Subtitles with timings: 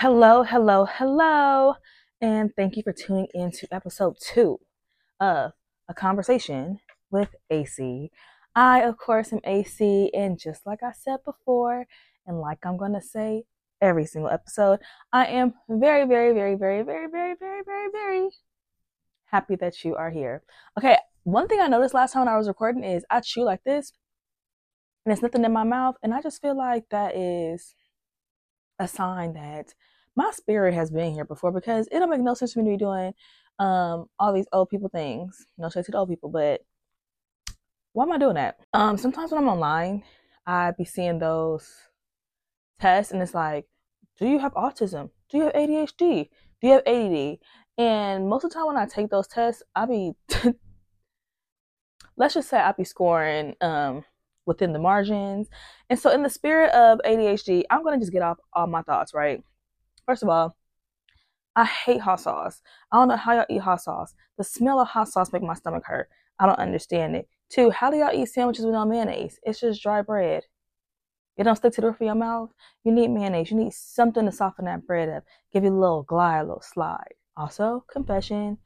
[0.00, 1.74] Hello, hello, hello,
[2.20, 4.60] and thank you for tuning in to episode two
[5.18, 5.50] of
[5.88, 6.78] A Conversation
[7.10, 8.12] with AC.
[8.54, 11.86] I, of course, am AC, and just like I said before,
[12.28, 13.42] and like I'm going to say
[13.80, 14.78] every single episode,
[15.12, 18.28] I am very, very, very, very, very, very, very, very, very
[19.32, 20.44] happy that you are here.
[20.78, 23.64] Okay, one thing I noticed last time when I was recording is I chew like
[23.64, 23.92] this,
[25.04, 27.74] and there's nothing in my mouth, and I just feel like that is
[28.78, 29.74] a sign that
[30.16, 32.70] my spirit has been here before because it don't make no sense for me to
[32.70, 33.12] be doing
[33.58, 35.46] um all these old people things.
[35.56, 36.62] No shade to the old people, but
[37.92, 38.58] why am I doing that?
[38.72, 40.04] Um sometimes when I'm online,
[40.46, 41.70] I be seeing those
[42.80, 43.66] tests and it's like,
[44.18, 45.10] do you have autism?
[45.30, 46.28] Do you have ADHD?
[46.60, 47.38] Do you have ADD?
[47.76, 50.12] And most of the time when I take those tests, I be
[52.16, 54.04] let's just say I be scoring um
[54.48, 55.48] within the margins.
[55.88, 59.14] And so in the spirit of ADHD, I'm gonna just get off all my thoughts,
[59.14, 59.44] right?
[60.06, 60.56] First of all,
[61.54, 62.62] I hate hot sauce.
[62.90, 64.14] I don't know how y'all eat hot sauce.
[64.38, 66.08] The smell of hot sauce make my stomach hurt.
[66.38, 67.28] I don't understand it.
[67.50, 69.38] Two, how do y'all eat sandwiches with no mayonnaise?
[69.42, 70.44] It's just dry bread.
[71.36, 72.50] It don't stick to the roof of your mouth.
[72.84, 73.50] You need mayonnaise.
[73.50, 75.24] You need something to soften that bread up.
[75.52, 77.14] Give you a little glide, a little slide.
[77.36, 78.58] Also, confession,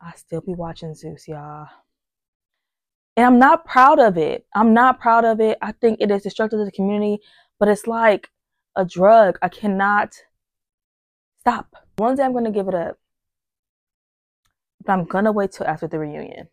[0.00, 1.68] I still be watching Zeus, y'all.
[3.16, 4.46] And I'm not proud of it.
[4.54, 5.58] I'm not proud of it.
[5.60, 7.18] I think it is destructive to the community,
[7.58, 8.28] but it's like
[8.76, 9.38] a drug.
[9.42, 10.14] I cannot
[11.40, 11.74] Stop.
[11.96, 12.98] One day I'm going to give it up.
[14.84, 16.48] But I'm going to wait till after the reunion.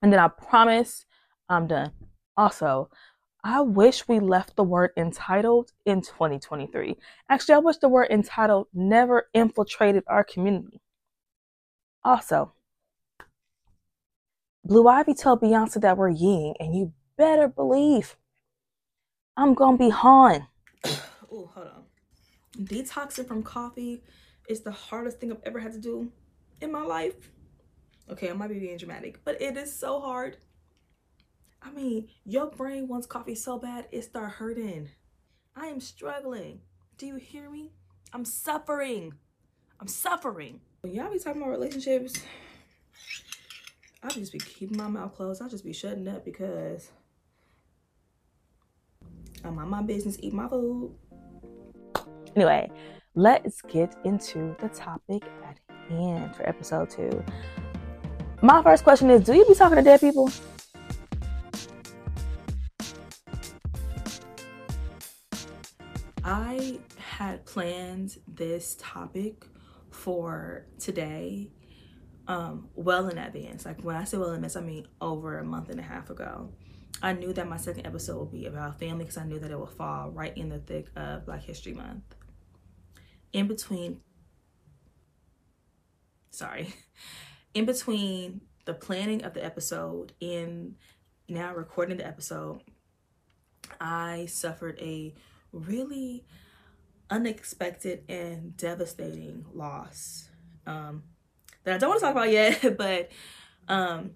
[0.00, 1.04] And then I promise
[1.50, 1.92] I'm done.
[2.36, 2.88] Also,
[3.42, 6.96] I wish we left the word entitled in 2023.
[7.28, 10.80] Actually, I wish the word entitled never infiltrated our community.
[12.02, 12.54] Also,
[14.64, 18.16] Blue Ivy told Beyonce that we're Ying, and you better believe
[19.36, 20.46] I'm gonna be Han.
[20.86, 21.84] oh, hold on
[22.58, 24.02] detoxing from coffee
[24.48, 26.12] is the hardest thing I've ever had to do
[26.60, 27.14] in my life.
[28.10, 30.36] Okay, I might be being dramatic, but it is so hard.
[31.62, 34.90] I mean, your brain wants coffee so bad, it start hurting.
[35.56, 36.60] I am struggling.
[36.98, 37.72] Do you hear me?
[38.12, 39.14] I'm suffering.
[39.80, 40.60] I'm suffering.
[40.84, 42.14] Y'all be talking about relationships,
[44.04, 45.40] I'll just be keeping my mouth closed.
[45.40, 46.90] I'll just be shutting up because
[49.42, 50.94] I'm on my business, eat my food.
[52.36, 52.70] Anyway,
[53.14, 57.24] let's get into the topic at hand for episode two.
[58.42, 60.30] My first question is Do you be talking to dead people?
[66.22, 69.46] I had planned this topic
[69.90, 71.48] for today
[72.26, 73.64] um, well in advance.
[73.64, 76.10] Like when I say well in advance, I mean over a month and a half
[76.10, 76.50] ago.
[77.02, 79.58] I knew that my second episode would be about family because I knew that it
[79.58, 82.14] would fall right in the thick of Black History Month
[83.34, 84.00] in between
[86.30, 86.72] sorry
[87.54, 90.76] in between the planning of the episode and
[91.28, 92.62] now recording the episode
[93.80, 95.12] i suffered a
[95.52, 96.24] really
[97.10, 100.28] unexpected and devastating loss
[100.66, 101.02] um,
[101.64, 103.10] that i don't want to talk about yet but
[103.66, 104.10] um,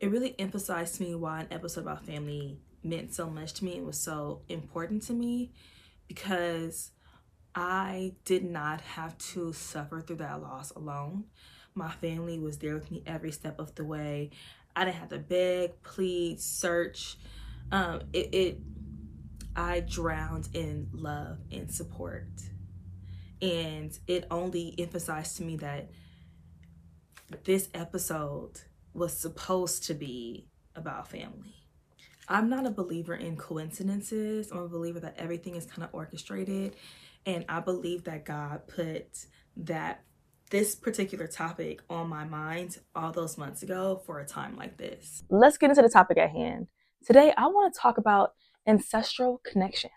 [0.00, 3.76] it really emphasized to me why an episode about family meant so much to me
[3.76, 5.50] and was so important to me
[6.06, 6.90] because
[7.54, 11.24] I did not have to suffer through that loss alone.
[11.74, 14.30] My family was there with me every step of the way.
[14.76, 17.16] I didn't have to beg, plead, search.
[17.70, 18.58] Um, it, it
[19.56, 22.26] I drowned in love and support.
[23.44, 25.90] And it only emphasized to me that
[27.44, 28.62] this episode
[28.94, 31.54] was supposed to be about family.
[32.26, 34.50] I'm not a believer in coincidences.
[34.50, 36.76] I'm a believer that everything is kind of orchestrated.
[37.26, 39.26] And I believe that God put
[39.58, 40.04] that
[40.48, 45.22] this particular topic on my mind all those months ago for a time like this.
[45.28, 46.68] Let's get into the topic at hand.
[47.04, 48.32] Today, I want to talk about
[48.66, 49.90] ancestral connection.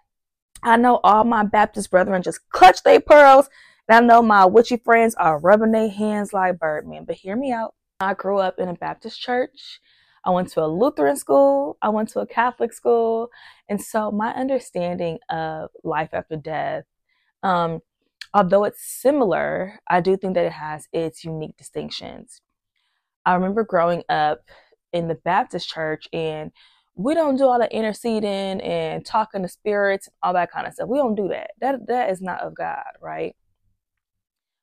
[0.64, 3.50] I know all my Baptist brethren just clutch their pearls,
[3.88, 7.06] and I know my witchy friends are rubbing their hands like Birdman.
[7.06, 7.76] But hear me out.
[8.00, 9.80] I grew up in a Baptist church
[10.28, 13.30] I went to a Lutheran school, I went to a Catholic school.
[13.70, 16.84] And so my understanding of life after death,
[17.44, 17.80] um,
[18.34, 22.42] although it's similar, I do think that it has its unique distinctions.
[23.26, 24.42] I remember growing up
[24.92, 26.52] in the Baptist church and
[26.98, 30.90] we don't do all the interceding and talking to spirits, all that kind of stuff.
[30.90, 31.52] We don't do that.
[31.62, 33.36] That that is not of God, right?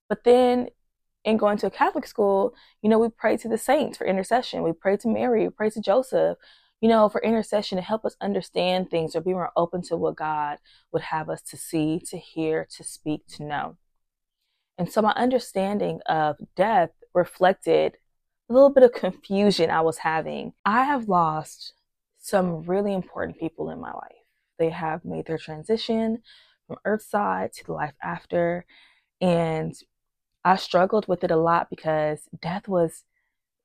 [0.08, 0.68] But then
[1.24, 4.62] in going to a Catholic school, you know, we pray to the saints for intercession.
[4.62, 6.38] We pray to Mary, we pray to Joseph.
[6.84, 10.16] you know, for intercession to help us understand things or be more open to what
[10.16, 10.58] God
[10.92, 13.78] would have us to see, to hear, to speak, to know.
[14.76, 17.96] And so my understanding of death reflected
[18.50, 20.52] a little bit of confusion I was having.
[20.66, 21.72] I have lost
[22.24, 24.24] some really important people in my life.
[24.58, 26.22] They have made their transition
[26.66, 28.64] from earthside to the life after.
[29.20, 29.74] And
[30.42, 33.04] I struggled with it a lot because death was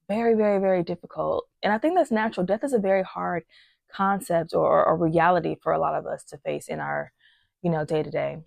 [0.09, 1.47] very, very, very difficult.
[1.63, 2.45] And I think that's natural.
[2.45, 3.45] Death is a very hard
[3.89, 7.13] concept or, or reality for a lot of us to face in our,
[7.61, 8.39] you know, day to day.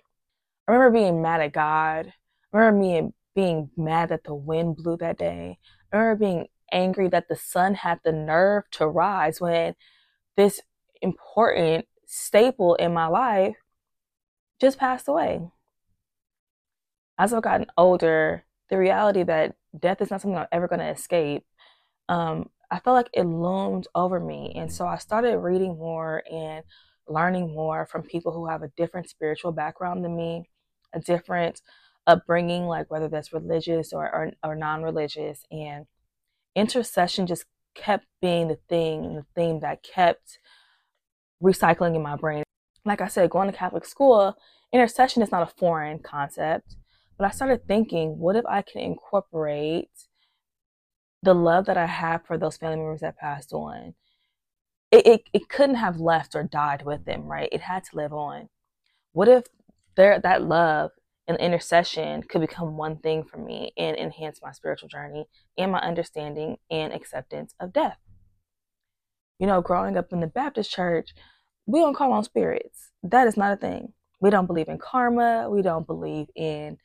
[0.68, 2.12] I remember being mad at God.
[2.52, 5.58] I remember being being mad that the wind blew that day.
[5.90, 9.74] I remember being angry that the sun had the nerve to rise when
[10.36, 10.60] this
[11.00, 13.56] important staple in my life
[14.60, 15.40] just passed away.
[17.18, 20.88] As I've gotten older, the reality that death is not something I'm ever going to
[20.88, 21.44] escape,
[22.08, 24.52] um, I felt like it loomed over me.
[24.56, 26.64] And so I started reading more and
[27.06, 30.48] learning more from people who have a different spiritual background than me,
[30.94, 31.60] a different
[32.06, 35.44] upbringing, like whether that's religious or, or, or non religious.
[35.50, 35.86] And
[36.54, 40.38] intercession just kept being the thing, the theme that kept
[41.42, 42.44] recycling in my brain.
[42.84, 44.36] Like I said, going to Catholic school,
[44.72, 46.76] intercession is not a foreign concept.
[47.18, 49.90] But I started thinking, what if I can incorporate
[51.22, 53.94] the love that I have for those family members that passed on?
[54.90, 57.48] It, it, it couldn't have left or died with them, right?
[57.52, 58.48] It had to live on.
[59.12, 59.44] What if
[59.94, 60.90] there that love
[61.28, 65.26] and intercession could become one thing for me and enhance my spiritual journey
[65.56, 67.98] and my understanding and acceptance of death?
[69.38, 71.14] You know, growing up in the Baptist church,
[71.66, 72.90] we don't call on spirits.
[73.02, 73.92] That is not a thing.
[74.20, 75.48] We don't believe in karma.
[75.50, 76.78] We don't believe in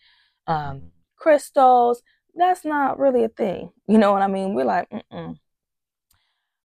[0.47, 2.01] um, crystals.
[2.35, 3.71] That's not really a thing.
[3.87, 4.53] You know what I mean?
[4.53, 5.37] We're like, mm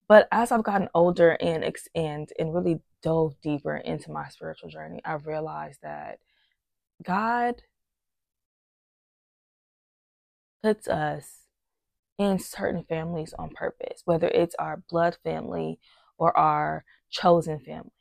[0.08, 1.64] But as I've gotten older and
[1.96, 6.20] and and really dove deeper into my spiritual journey, I've realized that
[7.04, 7.62] God
[10.62, 11.46] puts us
[12.18, 15.80] in certain families on purpose, whether it's our blood family
[16.18, 17.92] or our chosen family.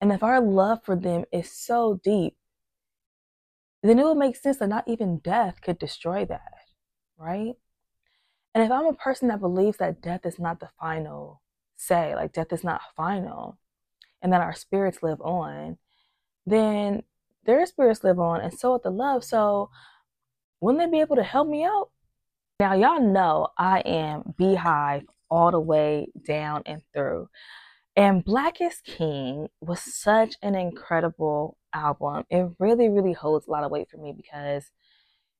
[0.00, 2.36] And if our love for them is so deep,
[3.82, 6.52] then it would make sense that not even death could destroy that,
[7.18, 7.54] right?
[8.54, 11.42] And if I'm a person that believes that death is not the final
[11.76, 13.58] say, like death is not final,
[14.22, 15.78] and that our spirits live on,
[16.46, 17.02] then
[17.44, 19.24] their spirits live on, and so with the love.
[19.24, 19.70] So
[20.60, 21.90] wouldn't they be able to help me out?
[22.60, 27.28] Now, y'all know I am Beyhive all the way down and through.
[27.96, 32.24] And Black is King was such an incredible album.
[32.30, 34.70] It really, really holds a lot of weight for me because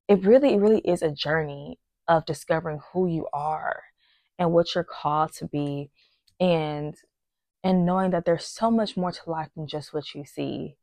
[0.09, 3.83] it really, really is a journey of discovering who you are
[4.39, 5.91] and what you're called to be
[6.39, 6.97] and
[7.63, 10.77] and knowing that there's so much more to life than just what you see.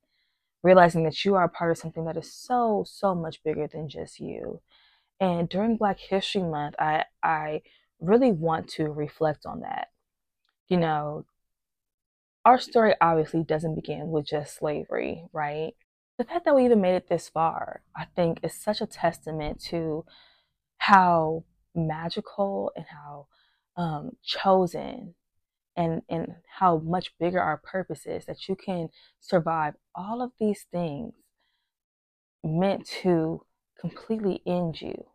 [0.64, 3.90] Realizing that you are a part of something that is so, so much bigger than
[3.90, 4.62] just you.
[5.20, 7.62] And during Black History Month, I I
[8.00, 9.90] really want to reflect on that.
[10.68, 11.26] You know,
[12.46, 15.74] our story obviously doesn't begin with just slavery, right?
[16.18, 19.62] The fact that we even made it this far, I think, is such a testament
[19.70, 20.06] to
[20.78, 21.44] how
[21.76, 23.28] magical and how
[23.78, 25.16] um, chosen
[25.82, 28.90] and, and how much bigger our purpose is that you can
[29.20, 31.14] survive all of these things
[32.44, 33.44] meant to
[33.80, 35.08] completely end you.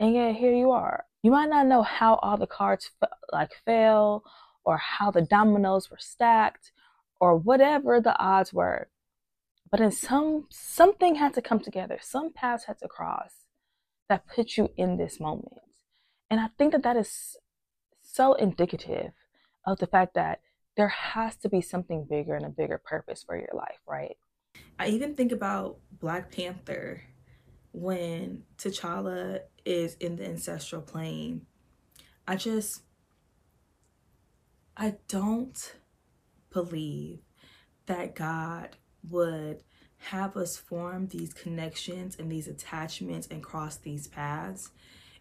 [0.00, 1.04] And yet here you are.
[1.22, 2.90] You might not know how all the cards
[3.32, 4.24] like fell
[4.64, 6.72] or how the dominoes were stacked
[7.20, 8.88] or whatever the odds were.
[9.70, 11.98] But in some something had to come together.
[12.02, 13.46] Some paths had to cross
[14.08, 15.60] that put you in this moment.
[16.28, 17.36] And I think that that is
[18.02, 19.12] so indicative
[19.66, 20.40] of the fact that
[20.76, 24.16] there has to be something bigger and a bigger purpose for your life, right?
[24.78, 27.02] I even think about Black Panther
[27.72, 31.46] when T'Challa is in the ancestral plane.
[32.26, 32.82] I just
[34.76, 35.74] I don't
[36.52, 37.20] believe
[37.86, 38.76] that God
[39.08, 39.62] would
[39.98, 44.70] have us form these connections and these attachments and cross these paths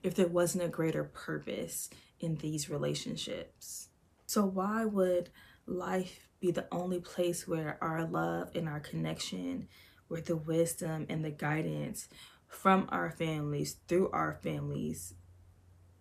[0.04, 3.90] if there wasn't a greater purpose in these relationships.
[4.26, 5.30] So, why would
[5.66, 9.68] life be the only place where our love and our connection,
[10.08, 12.08] where the wisdom and the guidance
[12.48, 15.14] from our families, through our families,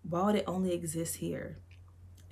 [0.02, 1.58] why would it only exist here?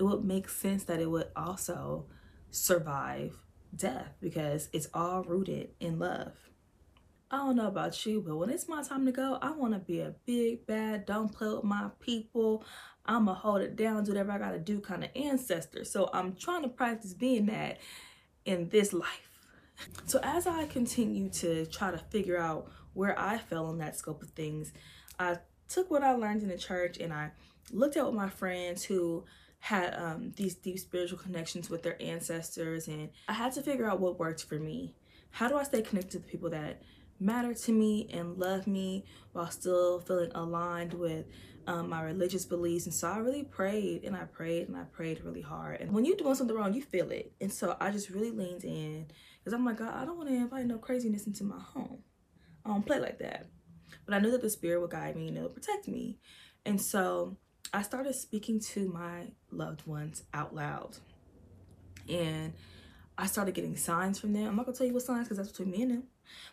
[0.02, 2.06] it would make sense that it would also
[2.50, 3.38] survive
[3.75, 6.32] death because it's all rooted in love.
[7.33, 9.79] I don't know about you, but when it's my time to go, I want to
[9.79, 12.62] be a big, bad, don't play with my people.
[13.07, 15.87] I'm going to hold it down, do whatever I got to do kind of ancestor.
[15.87, 17.79] So I'm trying to practice being that
[18.45, 19.41] in this life.
[20.05, 24.23] So as I continue to try to figure out where I fell in that scope
[24.23, 24.71] of things,
[25.19, 25.39] I
[25.71, 27.31] took what I learned in the church and I
[27.73, 29.25] looked at my friends who
[29.59, 34.01] had um, these deep spiritual connections with their ancestors and I had to figure out
[34.01, 34.97] what worked for me.
[35.31, 36.83] How do I stay connected to the people that
[37.23, 41.26] matter to me and love me while still feeling aligned with
[41.67, 42.87] um, my religious beliefs.
[42.87, 45.81] And so I really prayed and I prayed and I prayed really hard.
[45.81, 47.33] And when you're doing something wrong, you feel it.
[47.41, 49.07] And so I just really leaned in
[49.38, 52.02] because I'm like, God, I don't want to invite no craziness into my home.
[52.64, 53.47] I don't play like that.
[54.05, 56.19] But I knew that the spirit would guide me and it would protect me.
[56.64, 57.37] And so
[57.73, 60.97] I started speaking to my loved ones out loud.
[62.09, 62.52] And
[63.23, 64.49] I started getting signs from them.
[64.49, 66.02] I'm not gonna tell you what signs because that's between me and them.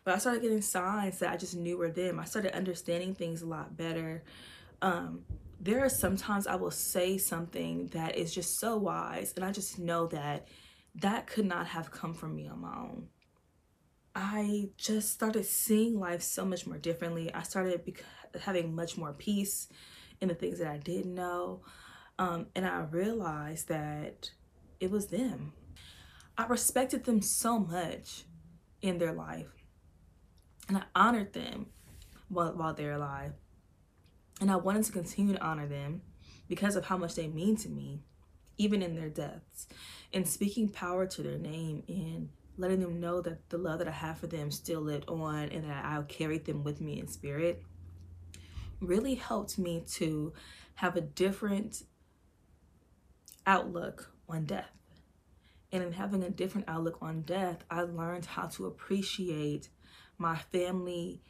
[0.04, 2.20] But I started getting signs that I just knew were them.
[2.20, 4.24] I started understanding things a lot better.
[4.80, 5.26] Um,
[5.60, 9.80] there are sometimes I will say something that is just so wise, and I just
[9.80, 10.48] know that
[10.94, 13.08] that could not have come from me on my own.
[14.14, 17.34] I just started seeing life so much more differently.
[17.34, 17.82] I started
[18.40, 19.70] having much more peace
[20.22, 21.64] in the things that I didn't know.
[22.20, 24.30] Um, and I realized that
[24.80, 25.54] it was them.
[26.40, 28.24] I respected them so much
[28.82, 29.52] in their life.
[30.70, 31.66] And I honored them
[32.30, 33.34] while, while they're alive.
[34.40, 36.02] And I wanted to continue to honor them
[36.48, 38.04] because of how much they mean to me,
[38.58, 39.68] even in their deaths.
[40.14, 43.92] And speaking power to their name and letting them know that the love that I
[43.92, 47.62] have for them still lived on and that I carried them with me in spirit
[48.80, 50.32] really helped me to
[50.76, 51.84] have a different
[53.46, 54.79] outlook on death.
[55.72, 59.70] And in having a different outlook on death, I learned how to appreciate
[60.18, 61.22] my family,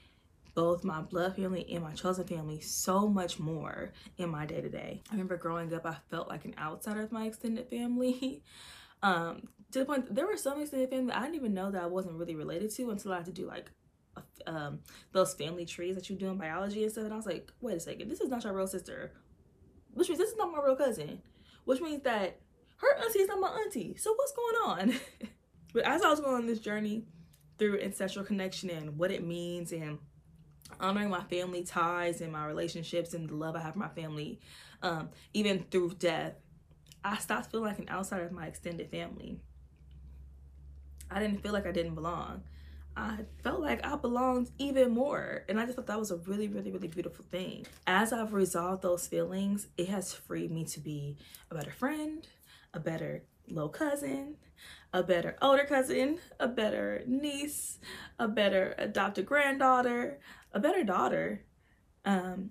[0.55, 4.69] both my blood family and my chosen family, so much more in my day to
[4.69, 5.01] day.
[5.09, 8.41] I remember growing up, I felt like an outsider of my extended family.
[9.03, 11.85] um, to the point there were some extended family I didn't even know that I
[11.85, 13.69] wasn't really related to until I had to do like
[14.47, 14.79] um,
[15.11, 17.05] those family trees that you do in biology and stuff.
[17.05, 19.13] And I was like, wait a second, this is not your real sister,
[19.93, 21.21] which means this is not my real cousin,
[21.65, 22.39] which means that
[22.79, 23.95] her auntie is not my auntie.
[23.97, 24.93] So what's going on?
[25.73, 27.05] but as I was going on this journey,
[27.59, 29.99] through ancestral connection and what it means and
[30.79, 34.39] honoring my family ties and my relationships and the love I have for my family,
[34.81, 36.33] um, even through death,
[37.03, 39.39] I stopped feeling like an outsider of my extended family.
[41.11, 42.43] I didn't feel like I didn't belong.
[42.95, 45.45] I felt like I belonged even more.
[45.47, 47.65] And I just thought that was a really, really, really beautiful thing.
[47.87, 51.17] As I've resolved those feelings, it has freed me to be
[51.49, 52.27] a better friend,
[52.73, 54.35] a better little cousin,
[54.93, 57.79] a better older cousin, a better niece,
[58.17, 60.19] a better adopted granddaughter,
[60.53, 61.45] a better daughter,
[62.05, 62.49] um,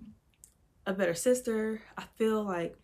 [0.85, 1.81] a better sister.
[1.97, 2.75] I feel like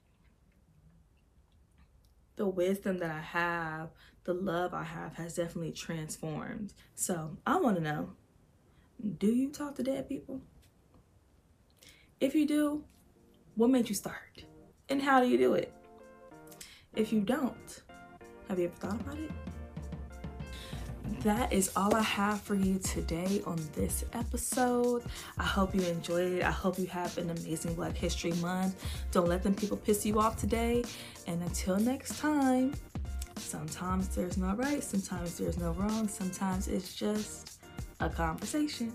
[2.35, 3.89] the wisdom that I have,
[4.25, 6.73] the love I have has definitely transformed.
[6.95, 8.09] So I want to know,
[9.17, 10.41] do you talk to dead people?
[12.19, 12.83] If you do,
[13.55, 14.43] what made you start?
[14.89, 15.74] And how do you do it?
[16.95, 17.81] If you don't,
[18.47, 19.31] have you ever thought about it?
[21.23, 25.03] That is all I have for you today on this episode.
[25.37, 26.43] I hope you enjoyed it.
[26.43, 28.81] I hope you have an amazing Black History Month.
[29.11, 30.85] Don't let them people piss you off today.
[31.27, 32.73] And until next time,
[33.35, 37.59] sometimes there's no right, sometimes there's no wrong, sometimes it's just
[37.99, 38.93] a conversation.